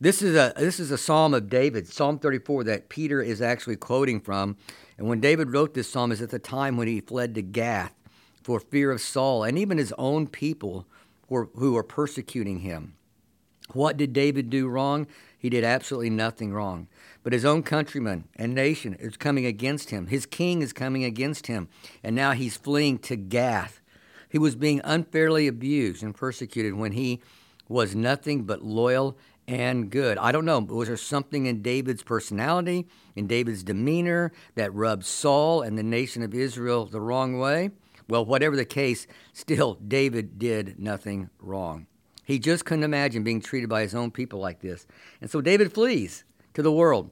This 0.01 0.21
is 0.21 0.33
a 0.33 0.53
this 0.55 0.79
is 0.79 0.91
a 0.91 0.97
psalm 0.97 1.33
of 1.33 1.49
David, 1.49 1.85
Psalm 1.85 2.19
34 2.19 2.63
that 2.63 2.87
Peter 2.87 3.21
is 3.21 3.41
actually 3.41 3.75
quoting 3.75 4.21
from. 4.21 4.55
And 4.97 5.09
when 5.09 5.19
David 5.19 5.51
wrote 5.51 5.73
this 5.73 5.89
psalm 5.89 6.13
is 6.13 6.21
at 6.21 6.29
the 6.29 6.39
time 6.39 6.77
when 6.77 6.87
he 6.87 7.01
fled 7.01 7.35
to 7.35 7.41
Gath 7.41 7.93
for 8.41 8.61
fear 8.61 8.91
of 8.91 9.01
Saul 9.01 9.43
and 9.43 9.59
even 9.59 9.77
his 9.77 9.93
own 9.97 10.27
people 10.27 10.87
were, 11.27 11.49
who 11.53 11.73
were 11.73 11.83
persecuting 11.83 12.59
him. 12.59 12.93
What 13.73 13.97
did 13.97 14.13
David 14.13 14.49
do 14.49 14.69
wrong? 14.69 15.05
He 15.37 15.49
did 15.49 15.65
absolutely 15.65 16.11
nothing 16.11 16.53
wrong. 16.53 16.87
But 17.21 17.33
his 17.33 17.43
own 17.43 17.61
countrymen 17.61 18.23
and 18.37 18.55
nation 18.55 18.93
is 18.93 19.17
coming 19.17 19.45
against 19.45 19.89
him. 19.89 20.07
His 20.07 20.25
king 20.25 20.61
is 20.61 20.71
coming 20.71 21.03
against 21.03 21.47
him. 21.47 21.67
And 22.03 22.15
now 22.15 22.31
he's 22.31 22.55
fleeing 22.55 22.99
to 22.99 23.17
Gath. 23.17 23.81
He 24.29 24.37
was 24.37 24.55
being 24.55 24.79
unfairly 24.85 25.45
abused 25.45 26.03
and 26.03 26.15
persecuted 26.15 26.75
when 26.75 26.93
he 26.93 27.21
was 27.67 27.95
nothing 27.95 28.43
but 28.43 28.63
loyal 28.63 29.17
and 29.49 29.89
good. 29.89 30.19
I 30.19 30.31
don't 30.31 30.45
know, 30.45 30.59
was 30.59 30.89
there 30.89 30.97
something 30.97 31.47
in 31.47 31.63
David's 31.63 32.03
personality, 32.03 32.87
in 33.15 33.25
David's 33.25 33.63
demeanor, 33.63 34.31
that 34.53 34.73
rubbed 34.75 35.05
Saul 35.05 35.63
and 35.63 35.75
the 35.75 35.83
nation 35.83 36.21
of 36.21 36.35
Israel 36.35 36.85
the 36.85 37.01
wrong 37.01 37.39
way? 37.39 37.71
Well, 38.07 38.23
whatever 38.23 38.55
the 38.55 38.63
case, 38.63 39.07
still, 39.33 39.73
David 39.73 40.37
did 40.37 40.79
nothing 40.79 41.31
wrong. 41.39 41.87
He 42.23 42.37
just 42.37 42.63
couldn't 42.63 42.83
imagine 42.83 43.23
being 43.23 43.41
treated 43.41 43.69
by 43.69 43.81
his 43.81 43.95
own 43.95 44.11
people 44.11 44.39
like 44.39 44.61
this. 44.61 44.85
And 45.19 45.31
so 45.31 45.41
David 45.41 45.73
flees 45.73 46.25
to 46.53 46.61
the 46.61 46.71
world, 46.71 47.09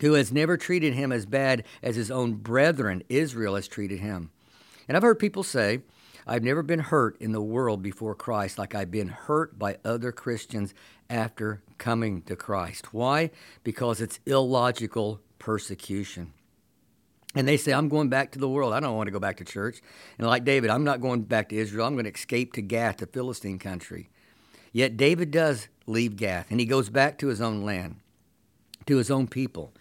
who 0.00 0.12
has 0.12 0.30
never 0.30 0.56
treated 0.56 0.94
him 0.94 1.10
as 1.10 1.26
bad 1.26 1.64
as 1.82 1.96
his 1.96 2.08
own 2.08 2.34
brethren, 2.34 3.02
Israel, 3.08 3.56
has 3.56 3.66
treated 3.66 3.98
him. 3.98 4.30
And 4.86 4.96
I've 4.96 5.02
heard 5.02 5.18
people 5.18 5.42
say, 5.42 5.80
I've 6.28 6.44
never 6.44 6.62
been 6.62 6.80
hurt 6.80 7.16
in 7.20 7.32
the 7.32 7.40
world 7.40 7.82
before 7.82 8.14
Christ 8.14 8.58
like 8.58 8.74
I've 8.74 8.90
been 8.90 9.08
hurt 9.08 9.58
by 9.58 9.78
other 9.82 10.12
Christians 10.12 10.74
after 11.10 11.62
coming 11.78 12.22
to 12.22 12.36
Christ. 12.36 12.92
Why? 12.92 13.30
Because 13.64 14.00
it's 14.00 14.20
illogical 14.26 15.20
persecution. 15.38 16.32
And 17.34 17.46
they 17.46 17.56
say, 17.56 17.72
I'm 17.72 17.88
going 17.88 18.08
back 18.08 18.32
to 18.32 18.38
the 18.38 18.48
world. 18.48 18.72
I 18.72 18.80
don't 18.80 18.96
want 18.96 19.06
to 19.06 19.12
go 19.12 19.20
back 19.20 19.36
to 19.36 19.44
church. 19.44 19.80
And 20.18 20.26
like 20.26 20.44
David, 20.44 20.70
I'm 20.70 20.84
not 20.84 21.00
going 21.00 21.22
back 21.22 21.50
to 21.50 21.56
Israel. 21.56 21.86
I'm 21.86 21.94
going 21.94 22.04
to 22.04 22.12
escape 22.12 22.52
to 22.54 22.62
Gath, 22.62 22.98
the 22.98 23.06
Philistine 23.06 23.58
country. 23.58 24.08
Yet 24.72 24.96
David 24.96 25.30
does 25.30 25.68
leave 25.86 26.16
Gath 26.16 26.50
and 26.50 26.60
he 26.60 26.66
goes 26.66 26.90
back 26.90 27.18
to 27.18 27.28
his 27.28 27.40
own 27.40 27.62
land, 27.62 27.96
to 28.86 28.96
his 28.96 29.10
own 29.10 29.26
people. 29.26 29.72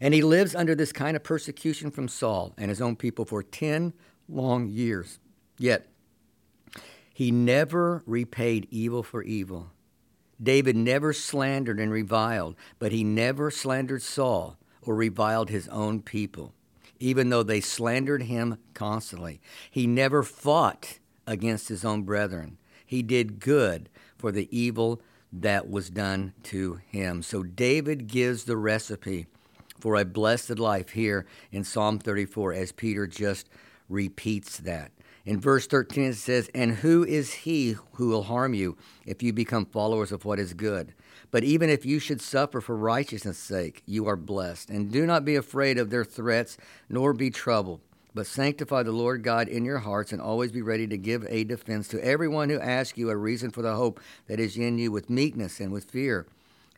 And 0.00 0.14
he 0.14 0.22
lives 0.22 0.54
under 0.54 0.74
this 0.74 0.92
kind 0.92 1.16
of 1.16 1.24
persecution 1.24 1.90
from 1.90 2.08
Saul 2.08 2.54
and 2.56 2.68
his 2.68 2.80
own 2.80 2.94
people 2.96 3.24
for 3.24 3.42
10 3.42 3.92
long 4.28 4.68
years. 4.68 5.18
Yet, 5.58 5.88
he 7.12 7.32
never 7.32 8.04
repaid 8.06 8.68
evil 8.70 9.02
for 9.02 9.22
evil. 9.22 9.70
David 10.42 10.76
never 10.76 11.12
slandered 11.12 11.80
and 11.80 11.90
reviled, 11.90 12.56
but 12.78 12.92
he 12.92 13.02
never 13.04 13.50
slandered 13.50 14.02
Saul 14.02 14.56
or 14.82 14.94
reviled 14.94 15.50
his 15.50 15.68
own 15.68 16.00
people, 16.00 16.54
even 17.00 17.30
though 17.30 17.42
they 17.42 17.60
slandered 17.60 18.22
him 18.22 18.58
constantly. 18.74 19.40
He 19.70 19.86
never 19.86 20.22
fought 20.22 20.98
against 21.26 21.68
his 21.68 21.84
own 21.84 22.02
brethren. 22.02 22.58
He 22.86 23.02
did 23.02 23.40
good 23.40 23.88
for 24.16 24.32
the 24.32 24.48
evil 24.56 25.00
that 25.32 25.68
was 25.68 25.90
done 25.90 26.32
to 26.44 26.80
him. 26.86 27.22
So 27.22 27.42
David 27.42 28.06
gives 28.06 28.44
the 28.44 28.56
recipe 28.56 29.26
for 29.78 29.96
a 29.96 30.04
blessed 30.04 30.58
life 30.58 30.90
here 30.90 31.26
in 31.52 31.64
Psalm 31.64 31.98
34 31.98 32.54
as 32.54 32.72
Peter 32.72 33.06
just 33.06 33.48
repeats 33.88 34.58
that. 34.58 34.90
In 35.28 35.40
verse 35.40 35.66
13, 35.66 36.04
it 36.04 36.14
says, 36.14 36.48
And 36.54 36.76
who 36.76 37.04
is 37.04 37.34
he 37.34 37.76
who 37.92 38.08
will 38.08 38.22
harm 38.22 38.54
you 38.54 38.78
if 39.04 39.22
you 39.22 39.34
become 39.34 39.66
followers 39.66 40.10
of 40.10 40.24
what 40.24 40.38
is 40.38 40.54
good? 40.54 40.94
But 41.30 41.44
even 41.44 41.68
if 41.68 41.84
you 41.84 41.98
should 41.98 42.22
suffer 42.22 42.62
for 42.62 42.74
righteousness' 42.74 43.36
sake, 43.36 43.82
you 43.84 44.06
are 44.06 44.16
blessed. 44.16 44.70
And 44.70 44.90
do 44.90 45.04
not 45.04 45.26
be 45.26 45.36
afraid 45.36 45.76
of 45.76 45.90
their 45.90 46.02
threats, 46.02 46.56
nor 46.88 47.12
be 47.12 47.28
troubled. 47.28 47.80
But 48.14 48.26
sanctify 48.26 48.84
the 48.84 48.92
Lord 48.92 49.22
God 49.22 49.48
in 49.48 49.66
your 49.66 49.80
hearts, 49.80 50.12
and 50.12 50.22
always 50.22 50.50
be 50.50 50.62
ready 50.62 50.86
to 50.86 50.96
give 50.96 51.26
a 51.28 51.44
defense 51.44 51.88
to 51.88 52.02
everyone 52.02 52.48
who 52.48 52.58
asks 52.58 52.96
you 52.96 53.10
a 53.10 53.16
reason 53.16 53.50
for 53.50 53.60
the 53.60 53.76
hope 53.76 54.00
that 54.28 54.40
is 54.40 54.56
in 54.56 54.78
you 54.78 54.90
with 54.90 55.10
meekness 55.10 55.60
and 55.60 55.70
with 55.70 55.90
fear, 55.90 56.24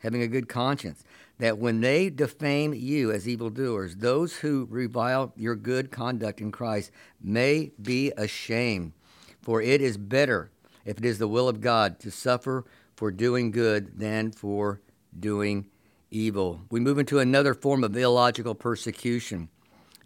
having 0.03 0.21
a 0.21 0.27
good 0.27 0.49
conscience 0.49 1.05
that 1.41 1.57
when 1.57 1.81
they 1.81 2.07
defame 2.07 2.71
you 2.71 3.11
as 3.11 3.27
evildoers, 3.27 3.95
those 3.95 4.35
who 4.37 4.67
revile 4.69 5.33
your 5.35 5.55
good 5.55 5.89
conduct 5.89 6.39
in 6.39 6.51
Christ 6.51 6.91
may 7.19 7.71
be 7.81 8.11
ashamed. 8.15 8.93
For 9.41 9.59
it 9.59 9.81
is 9.81 9.97
better 9.97 10.51
if 10.85 10.99
it 10.99 11.03
is 11.03 11.17
the 11.17 11.27
will 11.27 11.49
of 11.49 11.59
God 11.59 11.99
to 12.01 12.11
suffer 12.11 12.63
for 12.95 13.09
doing 13.09 13.49
good 13.49 13.97
than 13.97 14.31
for 14.31 14.81
doing 15.19 15.65
evil. 16.11 16.61
We 16.69 16.79
move 16.79 16.99
into 16.99 17.17
another 17.17 17.55
form 17.55 17.83
of 17.83 17.97
illogical 17.97 18.53
persecution, 18.53 19.49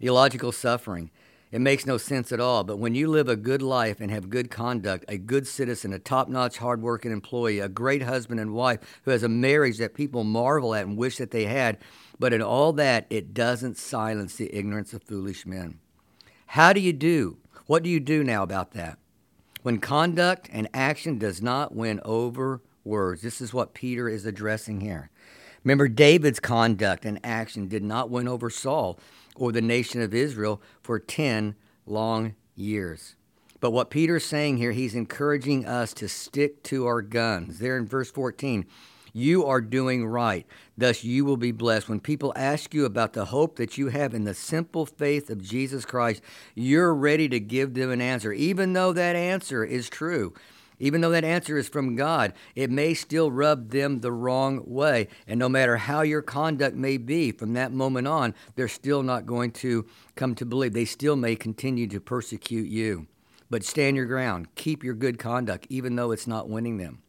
illogical 0.00 0.52
suffering. 0.52 1.10
It 1.52 1.60
makes 1.60 1.86
no 1.86 1.96
sense 1.96 2.32
at 2.32 2.40
all. 2.40 2.64
But 2.64 2.78
when 2.78 2.94
you 2.94 3.08
live 3.08 3.28
a 3.28 3.36
good 3.36 3.62
life 3.62 4.00
and 4.00 4.10
have 4.10 4.30
good 4.30 4.50
conduct, 4.50 5.04
a 5.08 5.16
good 5.16 5.46
citizen, 5.46 5.92
a 5.92 5.98
top 5.98 6.28
notch, 6.28 6.58
hardworking 6.58 7.12
employee, 7.12 7.60
a 7.60 7.68
great 7.68 8.02
husband 8.02 8.40
and 8.40 8.52
wife 8.52 9.00
who 9.04 9.12
has 9.12 9.22
a 9.22 9.28
marriage 9.28 9.78
that 9.78 9.94
people 9.94 10.24
marvel 10.24 10.74
at 10.74 10.86
and 10.86 10.96
wish 10.96 11.18
that 11.18 11.30
they 11.30 11.44
had, 11.44 11.78
but 12.18 12.32
in 12.32 12.42
all 12.42 12.72
that, 12.72 13.06
it 13.10 13.32
doesn't 13.32 13.76
silence 13.78 14.36
the 14.36 14.54
ignorance 14.54 14.92
of 14.92 15.02
foolish 15.02 15.46
men. 15.46 15.78
How 16.46 16.72
do 16.72 16.80
you 16.80 16.92
do? 16.92 17.38
What 17.66 17.82
do 17.82 17.90
you 17.90 18.00
do 18.00 18.24
now 18.24 18.42
about 18.42 18.72
that? 18.72 18.98
When 19.62 19.78
conduct 19.78 20.48
and 20.52 20.68
action 20.72 21.18
does 21.18 21.42
not 21.42 21.74
win 21.74 22.00
over 22.04 22.62
words, 22.84 23.22
this 23.22 23.40
is 23.40 23.52
what 23.52 23.74
Peter 23.74 24.08
is 24.08 24.24
addressing 24.24 24.80
here. 24.80 25.10
Remember, 25.66 25.88
David's 25.88 26.38
conduct 26.38 27.04
and 27.04 27.18
action 27.24 27.66
did 27.66 27.82
not 27.82 28.08
win 28.08 28.28
over 28.28 28.50
Saul 28.50 29.00
or 29.34 29.50
the 29.50 29.60
nation 29.60 30.00
of 30.00 30.14
Israel 30.14 30.62
for 30.80 31.00
10 31.00 31.56
long 31.86 32.36
years. 32.54 33.16
But 33.58 33.72
what 33.72 33.90
Peter's 33.90 34.24
saying 34.24 34.58
here, 34.58 34.70
he's 34.70 34.94
encouraging 34.94 35.66
us 35.66 35.92
to 35.94 36.08
stick 36.08 36.62
to 36.64 36.86
our 36.86 37.02
guns. 37.02 37.58
There 37.58 37.76
in 37.76 37.84
verse 37.84 38.12
14, 38.12 38.64
you 39.12 39.44
are 39.44 39.60
doing 39.60 40.06
right. 40.06 40.46
Thus, 40.78 41.02
you 41.02 41.24
will 41.24 41.36
be 41.36 41.50
blessed. 41.50 41.88
When 41.88 41.98
people 41.98 42.32
ask 42.36 42.72
you 42.72 42.84
about 42.84 43.14
the 43.14 43.24
hope 43.24 43.56
that 43.56 43.76
you 43.76 43.88
have 43.88 44.14
in 44.14 44.22
the 44.22 44.34
simple 44.34 44.86
faith 44.86 45.30
of 45.30 45.42
Jesus 45.42 45.84
Christ, 45.84 46.22
you're 46.54 46.94
ready 46.94 47.28
to 47.30 47.40
give 47.40 47.74
them 47.74 47.90
an 47.90 48.00
answer, 48.00 48.32
even 48.32 48.72
though 48.72 48.92
that 48.92 49.16
answer 49.16 49.64
is 49.64 49.90
true. 49.90 50.32
Even 50.78 51.00
though 51.00 51.10
that 51.10 51.24
answer 51.24 51.56
is 51.56 51.68
from 51.68 51.96
God, 51.96 52.32
it 52.54 52.70
may 52.70 52.92
still 52.92 53.30
rub 53.30 53.70
them 53.70 54.00
the 54.00 54.12
wrong 54.12 54.62
way. 54.66 55.08
And 55.26 55.38
no 55.38 55.48
matter 55.48 55.76
how 55.78 56.02
your 56.02 56.22
conduct 56.22 56.76
may 56.76 56.98
be 56.98 57.32
from 57.32 57.54
that 57.54 57.72
moment 57.72 58.06
on, 58.06 58.34
they're 58.54 58.68
still 58.68 59.02
not 59.02 59.26
going 59.26 59.52
to 59.52 59.86
come 60.14 60.34
to 60.34 60.44
believe. 60.44 60.72
They 60.72 60.84
still 60.84 61.16
may 61.16 61.34
continue 61.36 61.86
to 61.88 62.00
persecute 62.00 62.68
you. 62.68 63.06
But 63.48 63.64
stand 63.64 63.96
your 63.96 64.06
ground. 64.06 64.54
Keep 64.54 64.84
your 64.84 64.94
good 64.94 65.18
conduct, 65.18 65.66
even 65.70 65.96
though 65.96 66.10
it's 66.10 66.26
not 66.26 66.48
winning 66.48 66.78
them. 66.78 67.02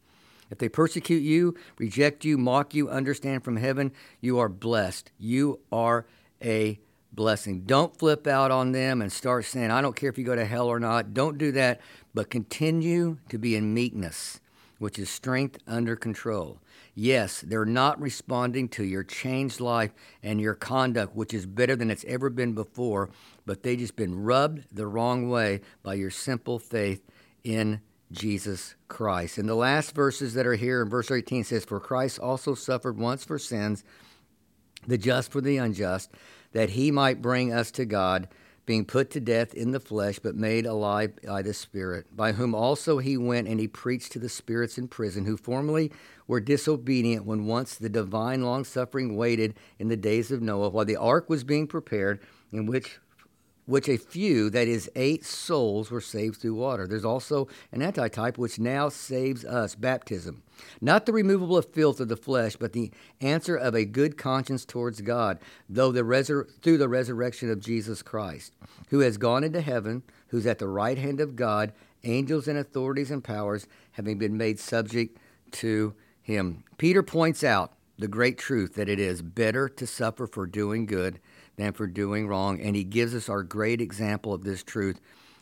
If 0.50 0.58
they 0.58 0.68
persecute 0.68 1.22
you, 1.22 1.54
reject 1.78 2.24
you, 2.24 2.38
mock 2.38 2.74
you, 2.74 2.88
understand 2.88 3.44
from 3.44 3.56
heaven, 3.56 3.92
you 4.20 4.38
are 4.38 4.48
blessed. 4.48 5.10
You 5.18 5.60
are 5.70 6.06
a 6.42 6.78
blessing. 7.12 7.62
Don't 7.62 7.96
flip 7.96 8.26
out 8.26 8.50
on 8.50 8.72
them 8.72 9.00
and 9.02 9.12
start 9.12 9.44
saying, 9.44 9.70
I 9.70 9.80
don't 9.80 9.96
care 9.96 10.10
if 10.10 10.18
you 10.18 10.24
go 10.24 10.36
to 10.36 10.44
hell 10.44 10.66
or 10.66 10.80
not. 10.80 11.14
Don't 11.14 11.38
do 11.38 11.52
that 11.52 11.80
but 12.14 12.30
continue 12.30 13.18
to 13.28 13.38
be 13.38 13.54
in 13.54 13.74
meekness, 13.74 14.40
which 14.78 14.98
is 14.98 15.08
strength 15.08 15.58
under 15.66 15.96
control. 15.96 16.58
Yes, 16.94 17.42
they're 17.42 17.64
not 17.64 18.00
responding 18.00 18.68
to 18.70 18.84
your 18.84 19.04
changed 19.04 19.60
life 19.60 19.92
and 20.22 20.40
your 20.40 20.54
conduct, 20.54 21.14
which 21.14 21.32
is 21.32 21.46
better 21.46 21.76
than 21.76 21.92
it's 21.92 22.04
ever 22.08 22.28
been 22.28 22.54
before, 22.54 23.10
but 23.46 23.62
they 23.62 23.76
just 23.76 23.94
been 23.94 24.24
rubbed 24.24 24.64
the 24.72 24.86
wrong 24.86 25.30
way 25.30 25.60
by 25.84 25.94
your 25.94 26.10
simple 26.10 26.58
faith 26.58 27.02
in 27.44 27.80
Jesus 28.10 28.74
Christ. 28.88 29.38
And 29.38 29.48
the 29.48 29.54
last 29.54 29.94
verses 29.94 30.34
that 30.34 30.46
are 30.46 30.56
here 30.56 30.82
in 30.82 30.88
verse 30.88 31.10
18 31.10 31.44
says, 31.44 31.64
For 31.64 31.78
Christ 31.78 32.18
also 32.18 32.54
suffered 32.54 32.98
once 32.98 33.24
for 33.24 33.38
sins, 33.38 33.84
the 34.86 34.98
just 34.98 35.30
for 35.30 35.40
the 35.40 35.58
unjust, 35.58 36.10
that 36.52 36.70
he 36.70 36.90
might 36.90 37.22
bring 37.22 37.52
us 37.52 37.70
to 37.72 37.84
God 37.84 38.28
being 38.68 38.84
put 38.84 39.08
to 39.08 39.18
death 39.18 39.54
in 39.54 39.70
the 39.70 39.80
flesh, 39.80 40.18
but 40.18 40.36
made 40.36 40.66
alive 40.66 41.12
by 41.24 41.40
the 41.40 41.54
Spirit, 41.54 42.14
by 42.14 42.32
whom 42.32 42.54
also 42.54 42.98
he 42.98 43.16
went 43.16 43.48
and 43.48 43.58
he 43.58 43.66
preached 43.66 44.12
to 44.12 44.18
the 44.18 44.28
spirits 44.28 44.76
in 44.76 44.86
prison, 44.86 45.24
who 45.24 45.38
formerly 45.38 45.90
were 46.26 46.38
disobedient 46.38 47.24
when 47.24 47.46
once 47.46 47.76
the 47.76 47.88
divine 47.88 48.42
long 48.42 48.64
suffering 48.64 49.16
waited 49.16 49.54
in 49.78 49.88
the 49.88 49.96
days 49.96 50.30
of 50.30 50.42
Noah, 50.42 50.68
while 50.68 50.84
the 50.84 50.96
ark 50.96 51.30
was 51.30 51.44
being 51.44 51.66
prepared, 51.66 52.20
in 52.52 52.66
which 52.66 53.00
which 53.68 53.86
a 53.86 53.98
few, 53.98 54.48
that 54.48 54.66
is, 54.66 54.90
eight 54.96 55.26
souls, 55.26 55.90
were 55.90 56.00
saved 56.00 56.40
through 56.40 56.54
water. 56.54 56.86
There's 56.86 57.04
also 57.04 57.48
an 57.70 57.82
antitype 57.82 58.38
which 58.38 58.58
now 58.58 58.88
saves 58.88 59.44
us 59.44 59.74
baptism. 59.74 60.42
Not 60.80 61.04
the 61.04 61.12
removal 61.12 61.54
of 61.54 61.66
filth 61.66 62.00
of 62.00 62.08
the 62.08 62.16
flesh, 62.16 62.56
but 62.56 62.72
the 62.72 62.90
answer 63.20 63.56
of 63.56 63.74
a 63.74 63.84
good 63.84 64.16
conscience 64.16 64.64
towards 64.64 65.02
God, 65.02 65.38
though 65.68 65.92
the 65.92 66.00
resur- 66.00 66.50
through 66.62 66.78
the 66.78 66.88
resurrection 66.88 67.50
of 67.50 67.60
Jesus 67.60 68.00
Christ, 68.02 68.54
who 68.88 69.00
has 69.00 69.18
gone 69.18 69.44
into 69.44 69.60
heaven, 69.60 70.02
who's 70.28 70.46
at 70.46 70.58
the 70.58 70.66
right 70.66 70.96
hand 70.96 71.20
of 71.20 71.36
God, 71.36 71.74
angels 72.04 72.48
and 72.48 72.58
authorities 72.58 73.10
and 73.10 73.22
powers 73.22 73.66
having 73.92 74.16
been 74.16 74.38
made 74.38 74.58
subject 74.58 75.18
to 75.50 75.94
him. 76.22 76.64
Peter 76.78 77.02
points 77.02 77.44
out 77.44 77.72
the 77.98 78.08
great 78.08 78.38
truth 78.38 78.74
that 78.74 78.88
it 78.88 79.00
is 79.00 79.22
better 79.22 79.68
to 79.68 79.86
suffer 79.86 80.26
for 80.26 80.46
doing 80.46 80.86
good 80.86 81.18
than 81.56 81.72
for 81.72 81.86
doing 81.86 82.28
wrong. 82.28 82.60
And 82.60 82.76
he 82.76 82.84
gives 82.84 83.14
us 83.14 83.28
our 83.28 83.42
great 83.42 83.80
example 83.80 84.32
of 84.32 84.44
this 84.44 84.62
truth, 84.62 85.00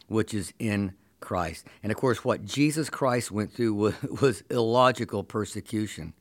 which 0.09 0.33
is 0.33 0.53
in 0.59 0.95
Christ. 1.21 1.67
And 1.83 1.93
of 1.93 1.99
course, 1.99 2.25
what 2.25 2.45
Jesus 2.45 2.89
Christ 2.89 3.31
went 3.31 3.53
through 3.53 3.75
was, 3.75 4.03
was 4.23 4.43
illogical 4.51 5.23
persecution. 5.23 6.15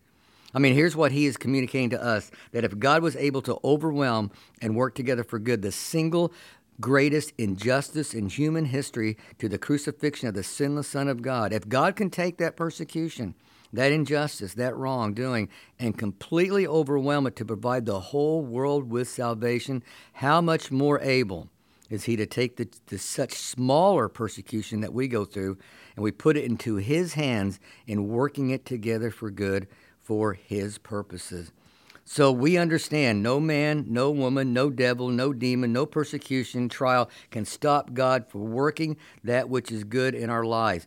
I 0.53 0.59
mean, 0.59 0.73
here's 0.73 0.95
what 0.95 1.11
he 1.11 1.25
is 1.25 1.35
communicating 1.35 1.89
to 1.91 2.01
us 2.01 2.31
that 2.51 2.63
if 2.63 2.79
God 2.79 3.03
was 3.03 3.15
able 3.17 3.41
to 3.43 3.59
overwhelm 3.63 4.31
and 4.61 4.75
work 4.75 4.95
together 4.95 5.23
for 5.23 5.37
good, 5.37 5.61
the 5.61 5.71
single 5.71 6.31
greatest 6.79 7.33
injustice 7.37 8.13
in 8.13 8.29
human 8.29 8.65
history 8.65 9.17
to 9.39 9.49
the 9.49 9.57
crucifixion 9.57 10.27
of 10.27 10.33
the 10.33 10.43
sinless 10.43 10.87
Son 10.87 11.07
of 11.07 11.21
God, 11.21 11.53
if 11.53 11.67
God 11.67 11.95
can 11.95 12.09
take 12.09 12.37
that 12.37 12.55
persecution 12.55 13.35
that 13.75 13.91
injustice, 13.91 14.53
that 14.55 14.75
wrongdoing, 14.75 15.49
and 15.79 15.97
completely 15.97 16.67
overwhelm 16.67 17.27
it 17.27 17.35
to 17.37 17.45
provide 17.45 17.85
the 17.85 17.99
whole 17.99 18.41
world 18.41 18.89
with 18.89 19.07
salvation, 19.07 19.83
how 20.13 20.41
much 20.41 20.71
more 20.71 20.99
able 21.01 21.49
is 21.89 22.05
he 22.05 22.15
to 22.15 22.25
take 22.25 22.57
the, 22.57 22.67
the 22.87 22.97
such 22.97 23.33
smaller 23.33 24.09
persecution 24.09 24.81
that 24.81 24.93
we 24.93 25.07
go 25.07 25.23
through 25.23 25.57
and 25.95 26.03
we 26.03 26.11
put 26.11 26.37
it 26.37 26.43
into 26.43 26.75
his 26.75 27.13
hands 27.13 27.59
in 27.85 28.07
working 28.07 28.49
it 28.49 28.65
together 28.65 29.11
for 29.11 29.29
good 29.29 29.67
for 30.01 30.33
his 30.33 30.77
purposes. 30.77 31.51
So 32.07 32.31
we 32.31 32.57
understand 32.57 33.23
no 33.23 33.39
man, 33.39 33.85
no 33.87 34.11
woman, 34.11 34.53
no 34.53 34.69
devil, 34.69 35.09
no 35.09 35.33
demon, 35.33 35.73
no 35.73 35.87
persecution, 35.87 36.69
trial 36.69 37.09
can 37.31 37.45
stop 37.45 37.93
God 37.93 38.27
from 38.29 38.51
working 38.51 38.97
that 39.23 39.49
which 39.49 39.71
is 39.71 39.83
good 39.83 40.13
in 40.13 40.29
our 40.29 40.45
lives 40.45 40.85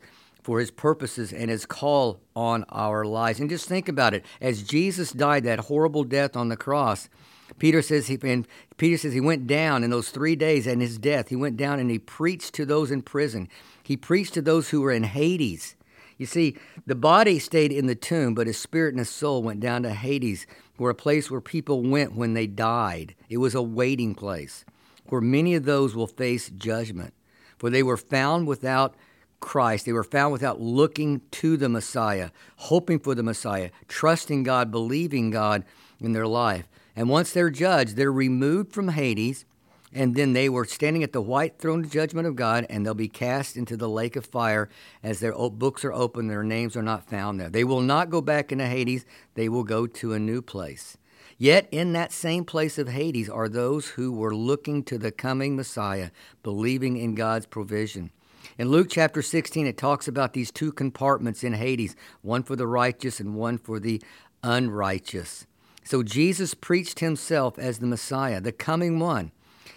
for 0.48 0.60
his 0.60 0.70
purposes 0.70 1.30
and 1.30 1.50
his 1.50 1.66
call 1.66 2.22
on 2.34 2.64
our 2.70 3.04
lives. 3.04 3.38
And 3.38 3.50
just 3.50 3.68
think 3.68 3.86
about 3.86 4.14
it. 4.14 4.24
As 4.40 4.62
Jesus 4.62 5.12
died 5.12 5.44
that 5.44 5.58
horrible 5.58 6.04
death 6.04 6.36
on 6.36 6.48
the 6.48 6.56
cross, 6.56 7.10
Peter 7.58 7.82
says 7.82 8.06
he 8.06 8.18
and 8.22 8.48
Peter 8.78 8.96
says 8.96 9.12
he 9.12 9.20
went 9.20 9.46
down 9.46 9.84
in 9.84 9.90
those 9.90 10.08
three 10.08 10.36
days 10.36 10.66
and 10.66 10.80
his 10.80 10.96
death. 10.96 11.28
He 11.28 11.36
went 11.36 11.58
down 11.58 11.78
and 11.78 11.90
he 11.90 11.98
preached 11.98 12.54
to 12.54 12.64
those 12.64 12.90
in 12.90 13.02
prison. 13.02 13.50
He 13.82 13.94
preached 13.94 14.32
to 14.34 14.40
those 14.40 14.70
who 14.70 14.80
were 14.80 14.90
in 14.90 15.02
Hades. 15.02 15.76
You 16.16 16.24
see, 16.24 16.56
the 16.86 16.94
body 16.94 17.38
stayed 17.38 17.70
in 17.70 17.86
the 17.86 17.94
tomb, 17.94 18.34
but 18.34 18.46
his 18.46 18.56
spirit 18.56 18.94
and 18.94 19.00
his 19.00 19.10
soul 19.10 19.42
went 19.42 19.60
down 19.60 19.82
to 19.82 19.92
Hades, 19.92 20.46
where 20.78 20.92
a 20.92 20.94
place 20.94 21.30
where 21.30 21.42
people 21.42 21.82
went 21.82 22.16
when 22.16 22.32
they 22.32 22.46
died. 22.46 23.14
It 23.28 23.36
was 23.36 23.54
a 23.54 23.60
waiting 23.60 24.14
place 24.14 24.64
where 25.10 25.20
many 25.20 25.54
of 25.54 25.66
those 25.66 25.94
will 25.94 26.06
face 26.06 26.48
judgment, 26.48 27.12
for 27.58 27.68
they 27.68 27.82
were 27.82 27.98
found 27.98 28.46
without 28.46 28.94
Christ. 29.40 29.86
They 29.86 29.92
were 29.92 30.04
found 30.04 30.32
without 30.32 30.60
looking 30.60 31.22
to 31.32 31.56
the 31.56 31.68
Messiah, 31.68 32.30
hoping 32.56 32.98
for 32.98 33.14
the 33.14 33.22
Messiah, 33.22 33.70
trusting 33.86 34.42
God, 34.42 34.70
believing 34.70 35.30
God 35.30 35.64
in 36.00 36.12
their 36.12 36.26
life. 36.26 36.68
And 36.96 37.08
once 37.08 37.32
they're 37.32 37.50
judged, 37.50 37.96
they're 37.96 38.12
removed 38.12 38.72
from 38.72 38.88
Hades, 38.88 39.44
and 39.92 40.14
then 40.14 40.32
they 40.32 40.48
were 40.48 40.64
standing 40.64 41.02
at 41.02 41.12
the 41.12 41.20
white 41.20 41.58
throne 41.58 41.84
of 41.84 41.90
judgment 41.90 42.26
of 42.26 42.36
God, 42.36 42.66
and 42.68 42.84
they'll 42.84 42.94
be 42.94 43.08
cast 43.08 43.56
into 43.56 43.76
the 43.76 43.88
lake 43.88 44.16
of 44.16 44.26
fire 44.26 44.68
as 45.02 45.20
their 45.20 45.32
books 45.32 45.84
are 45.84 45.92
opened, 45.92 46.28
their 46.28 46.42
names 46.42 46.76
are 46.76 46.82
not 46.82 47.08
found 47.08 47.40
there. 47.40 47.48
They 47.48 47.64
will 47.64 47.80
not 47.80 48.10
go 48.10 48.20
back 48.20 48.52
into 48.52 48.66
Hades, 48.66 49.06
they 49.34 49.48
will 49.48 49.64
go 49.64 49.86
to 49.86 50.12
a 50.12 50.18
new 50.18 50.42
place. 50.42 50.98
Yet 51.38 51.68
in 51.70 51.92
that 51.92 52.12
same 52.12 52.44
place 52.44 52.78
of 52.78 52.88
Hades 52.88 53.30
are 53.30 53.48
those 53.48 53.90
who 53.90 54.12
were 54.12 54.34
looking 54.34 54.82
to 54.84 54.98
the 54.98 55.12
coming 55.12 55.54
Messiah, 55.54 56.10
believing 56.42 56.96
in 56.96 57.14
God's 57.14 57.46
provision. 57.46 58.10
In 58.58 58.70
Luke 58.70 58.88
chapter 58.90 59.22
16, 59.22 59.68
it 59.68 59.78
talks 59.78 60.08
about 60.08 60.32
these 60.32 60.50
two 60.50 60.72
compartments 60.72 61.44
in 61.44 61.52
Hades 61.52 61.94
one 62.22 62.42
for 62.42 62.56
the 62.56 62.66
righteous 62.66 63.20
and 63.20 63.36
one 63.36 63.56
for 63.56 63.78
the 63.78 64.02
unrighteous. 64.42 65.46
So 65.84 66.02
Jesus 66.02 66.54
preached 66.54 66.98
himself 66.98 67.56
as 67.56 67.78
the 67.78 67.86
Messiah, 67.86 68.40
the 68.40 68.50
coming 68.50 68.98
one. 68.98 69.30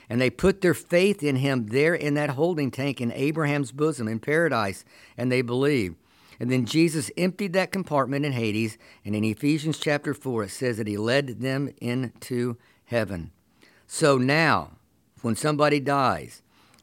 And 0.09 0.19
they 0.19 0.31
put 0.31 0.61
their 0.61 0.73
faith 0.73 1.21
in 1.21 1.35
him 1.38 1.67
there 1.67 1.93
in 1.93 2.15
that 2.15 2.31
holding 2.31 2.71
tank 2.71 3.00
in 3.00 3.11
Abraham's 3.11 3.71
bosom 3.71 4.07
in 4.07 4.19
paradise, 4.19 4.83
and 5.15 5.31
they 5.31 5.43
believed. 5.43 5.95
And 6.39 6.51
then 6.51 6.65
Jesus 6.65 7.11
emptied 7.15 7.53
that 7.53 7.71
compartment 7.71 8.25
in 8.25 8.31
Hades, 8.31 8.79
and 9.05 9.15
in 9.15 9.23
Ephesians 9.23 9.77
chapter 9.77 10.15
4, 10.15 10.45
it 10.45 10.50
says 10.50 10.77
that 10.77 10.88
he 10.88 10.97
led 10.97 11.39
them 11.39 11.71
into 11.79 12.57
heaven. 12.85 13.29
So 13.85 14.17
now, 14.17 14.71
when 15.21 15.35
somebody 15.35 15.79
dies, 15.79 16.41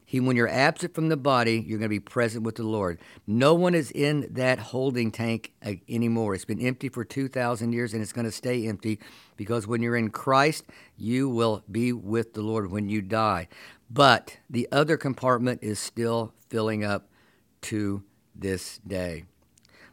He, 0.09 0.19
when 0.19 0.35
you're 0.35 0.49
absent 0.49 0.95
from 0.95 1.09
the 1.09 1.17
body, 1.17 1.63
you're 1.67 1.77
going 1.77 1.83
to 1.83 1.87
be 1.87 1.99
present 1.99 2.43
with 2.43 2.55
the 2.55 2.63
Lord. 2.63 2.99
No 3.27 3.53
one 3.53 3.75
is 3.75 3.91
in 3.91 4.27
that 4.31 4.57
holding 4.57 5.11
tank 5.11 5.53
uh, 5.63 5.73
anymore. 5.87 6.33
It's 6.33 6.45
been 6.45 6.59
empty 6.59 6.89
for 6.89 7.05
2,000 7.05 7.73
years 7.73 7.93
and 7.93 8.01
it's 8.01 8.11
going 8.11 8.25
to 8.25 8.31
stay 8.31 8.67
empty 8.67 8.99
because 9.37 9.67
when 9.67 9.83
you're 9.83 9.95
in 9.95 10.09
Christ, 10.09 10.63
you 10.97 11.29
will 11.29 11.63
be 11.71 11.93
with 11.93 12.33
the 12.33 12.41
Lord 12.41 12.71
when 12.71 12.89
you 12.89 13.03
die. 13.03 13.49
But 13.87 14.37
the 14.49 14.67
other 14.71 14.97
compartment 14.97 15.59
is 15.61 15.77
still 15.77 16.33
filling 16.49 16.83
up 16.83 17.07
to 17.61 18.01
this 18.33 18.79
day. 18.79 19.25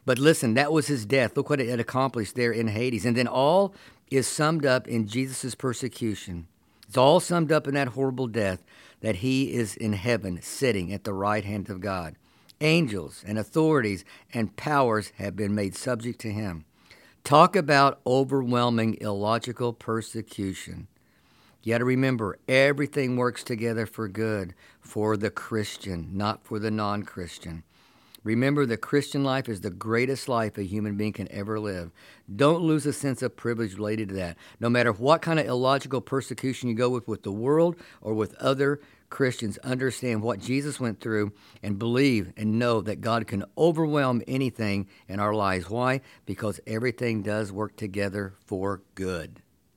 But 0.03 0.17
listen, 0.17 0.55
that 0.55 0.71
was 0.71 0.87
his 0.87 1.05
death. 1.05 1.37
Look 1.37 1.51
what 1.51 1.61
it 1.61 1.79
accomplished 1.79 2.33
there 2.33 2.51
in 2.51 2.69
Hades. 2.69 3.05
And 3.05 3.15
then 3.15 3.27
all 3.27 3.75
is 4.09 4.27
summed 4.27 4.65
up 4.65 4.87
in 4.87 5.05
Jesus' 5.05 5.53
persecution. 5.53 6.47
It's 6.87 6.97
all 6.97 7.19
summed 7.19 7.51
up 7.51 7.67
in 7.67 7.75
that 7.75 7.89
horrible 7.89 8.25
death 8.25 8.63
that 9.01 9.17
he 9.17 9.53
is 9.53 9.75
in 9.75 9.93
heaven 9.93 10.41
sitting 10.41 10.91
at 10.91 11.03
the 11.03 11.13
right 11.13 11.43
hand 11.43 11.69
of 11.69 11.81
God. 11.81 12.15
Angels 12.59 13.23
and 13.25 13.37
authorities 13.37 14.03
and 14.33 14.55
powers 14.55 15.11
have 15.17 15.35
been 15.35 15.53
made 15.53 15.75
subject 15.75 16.19
to 16.21 16.31
him. 16.31 16.65
Talk 17.23 17.55
about 17.55 17.99
overwhelming 18.07 18.97
illogical 19.01 19.73
persecution. 19.73 20.87
You 21.61 21.73
got 21.73 21.79
to 21.79 21.85
remember, 21.85 22.39
everything 22.47 23.17
works 23.17 23.43
together 23.43 23.85
for 23.85 24.07
good 24.07 24.53
for 24.79 25.17
the 25.17 25.29
Christian, 25.29 26.11
not 26.13 26.45
for 26.45 26.59
the 26.59 26.71
non 26.71 27.03
Christian. 27.03 27.63
Remember, 28.27 28.65
the 28.65 28.75
Christian 28.75 29.23
life 29.23 29.47
is 29.47 29.61
the 29.61 29.69
greatest 29.69 30.27
life 30.27 30.57
a 30.57 30.63
human 30.63 30.97
being 30.97 31.13
can 31.13 31.31
ever 31.31 31.61
live. 31.61 31.91
Don't 32.35 32.61
lose 32.61 32.85
a 32.85 32.91
sense 32.91 33.21
of 33.21 33.37
privilege 33.37 33.75
related 33.75 34.09
to 34.09 34.15
that. 34.15 34.35
No 34.59 34.69
matter 34.69 34.91
what 34.91 35.21
kind 35.21 35.39
of 35.39 35.47
illogical 35.47 36.01
persecution 36.01 36.67
you 36.67 36.75
go 36.75 36.89
with 36.89 37.07
with 37.07 37.23
the 37.23 37.31
world 37.31 37.77
or 38.01 38.13
with 38.13 38.35
other 38.35 38.81
Christians, 39.09 39.57
understand 39.59 40.21
what 40.21 40.41
Jesus 40.41 40.77
went 40.77 40.99
through 40.99 41.31
and 41.63 41.79
believe 41.79 42.33
and 42.35 42.59
know 42.59 42.81
that 42.81 42.99
God 42.99 43.27
can 43.27 43.45
overwhelm 43.57 44.21
anything 44.27 44.89
in 45.07 45.21
our 45.21 45.33
lives. 45.33 45.69
Why? 45.69 46.01
Because 46.25 46.59
everything 46.67 47.21
does 47.21 47.53
work 47.53 47.77
together 47.77 48.33
for 48.45 48.81
good. 48.93 49.41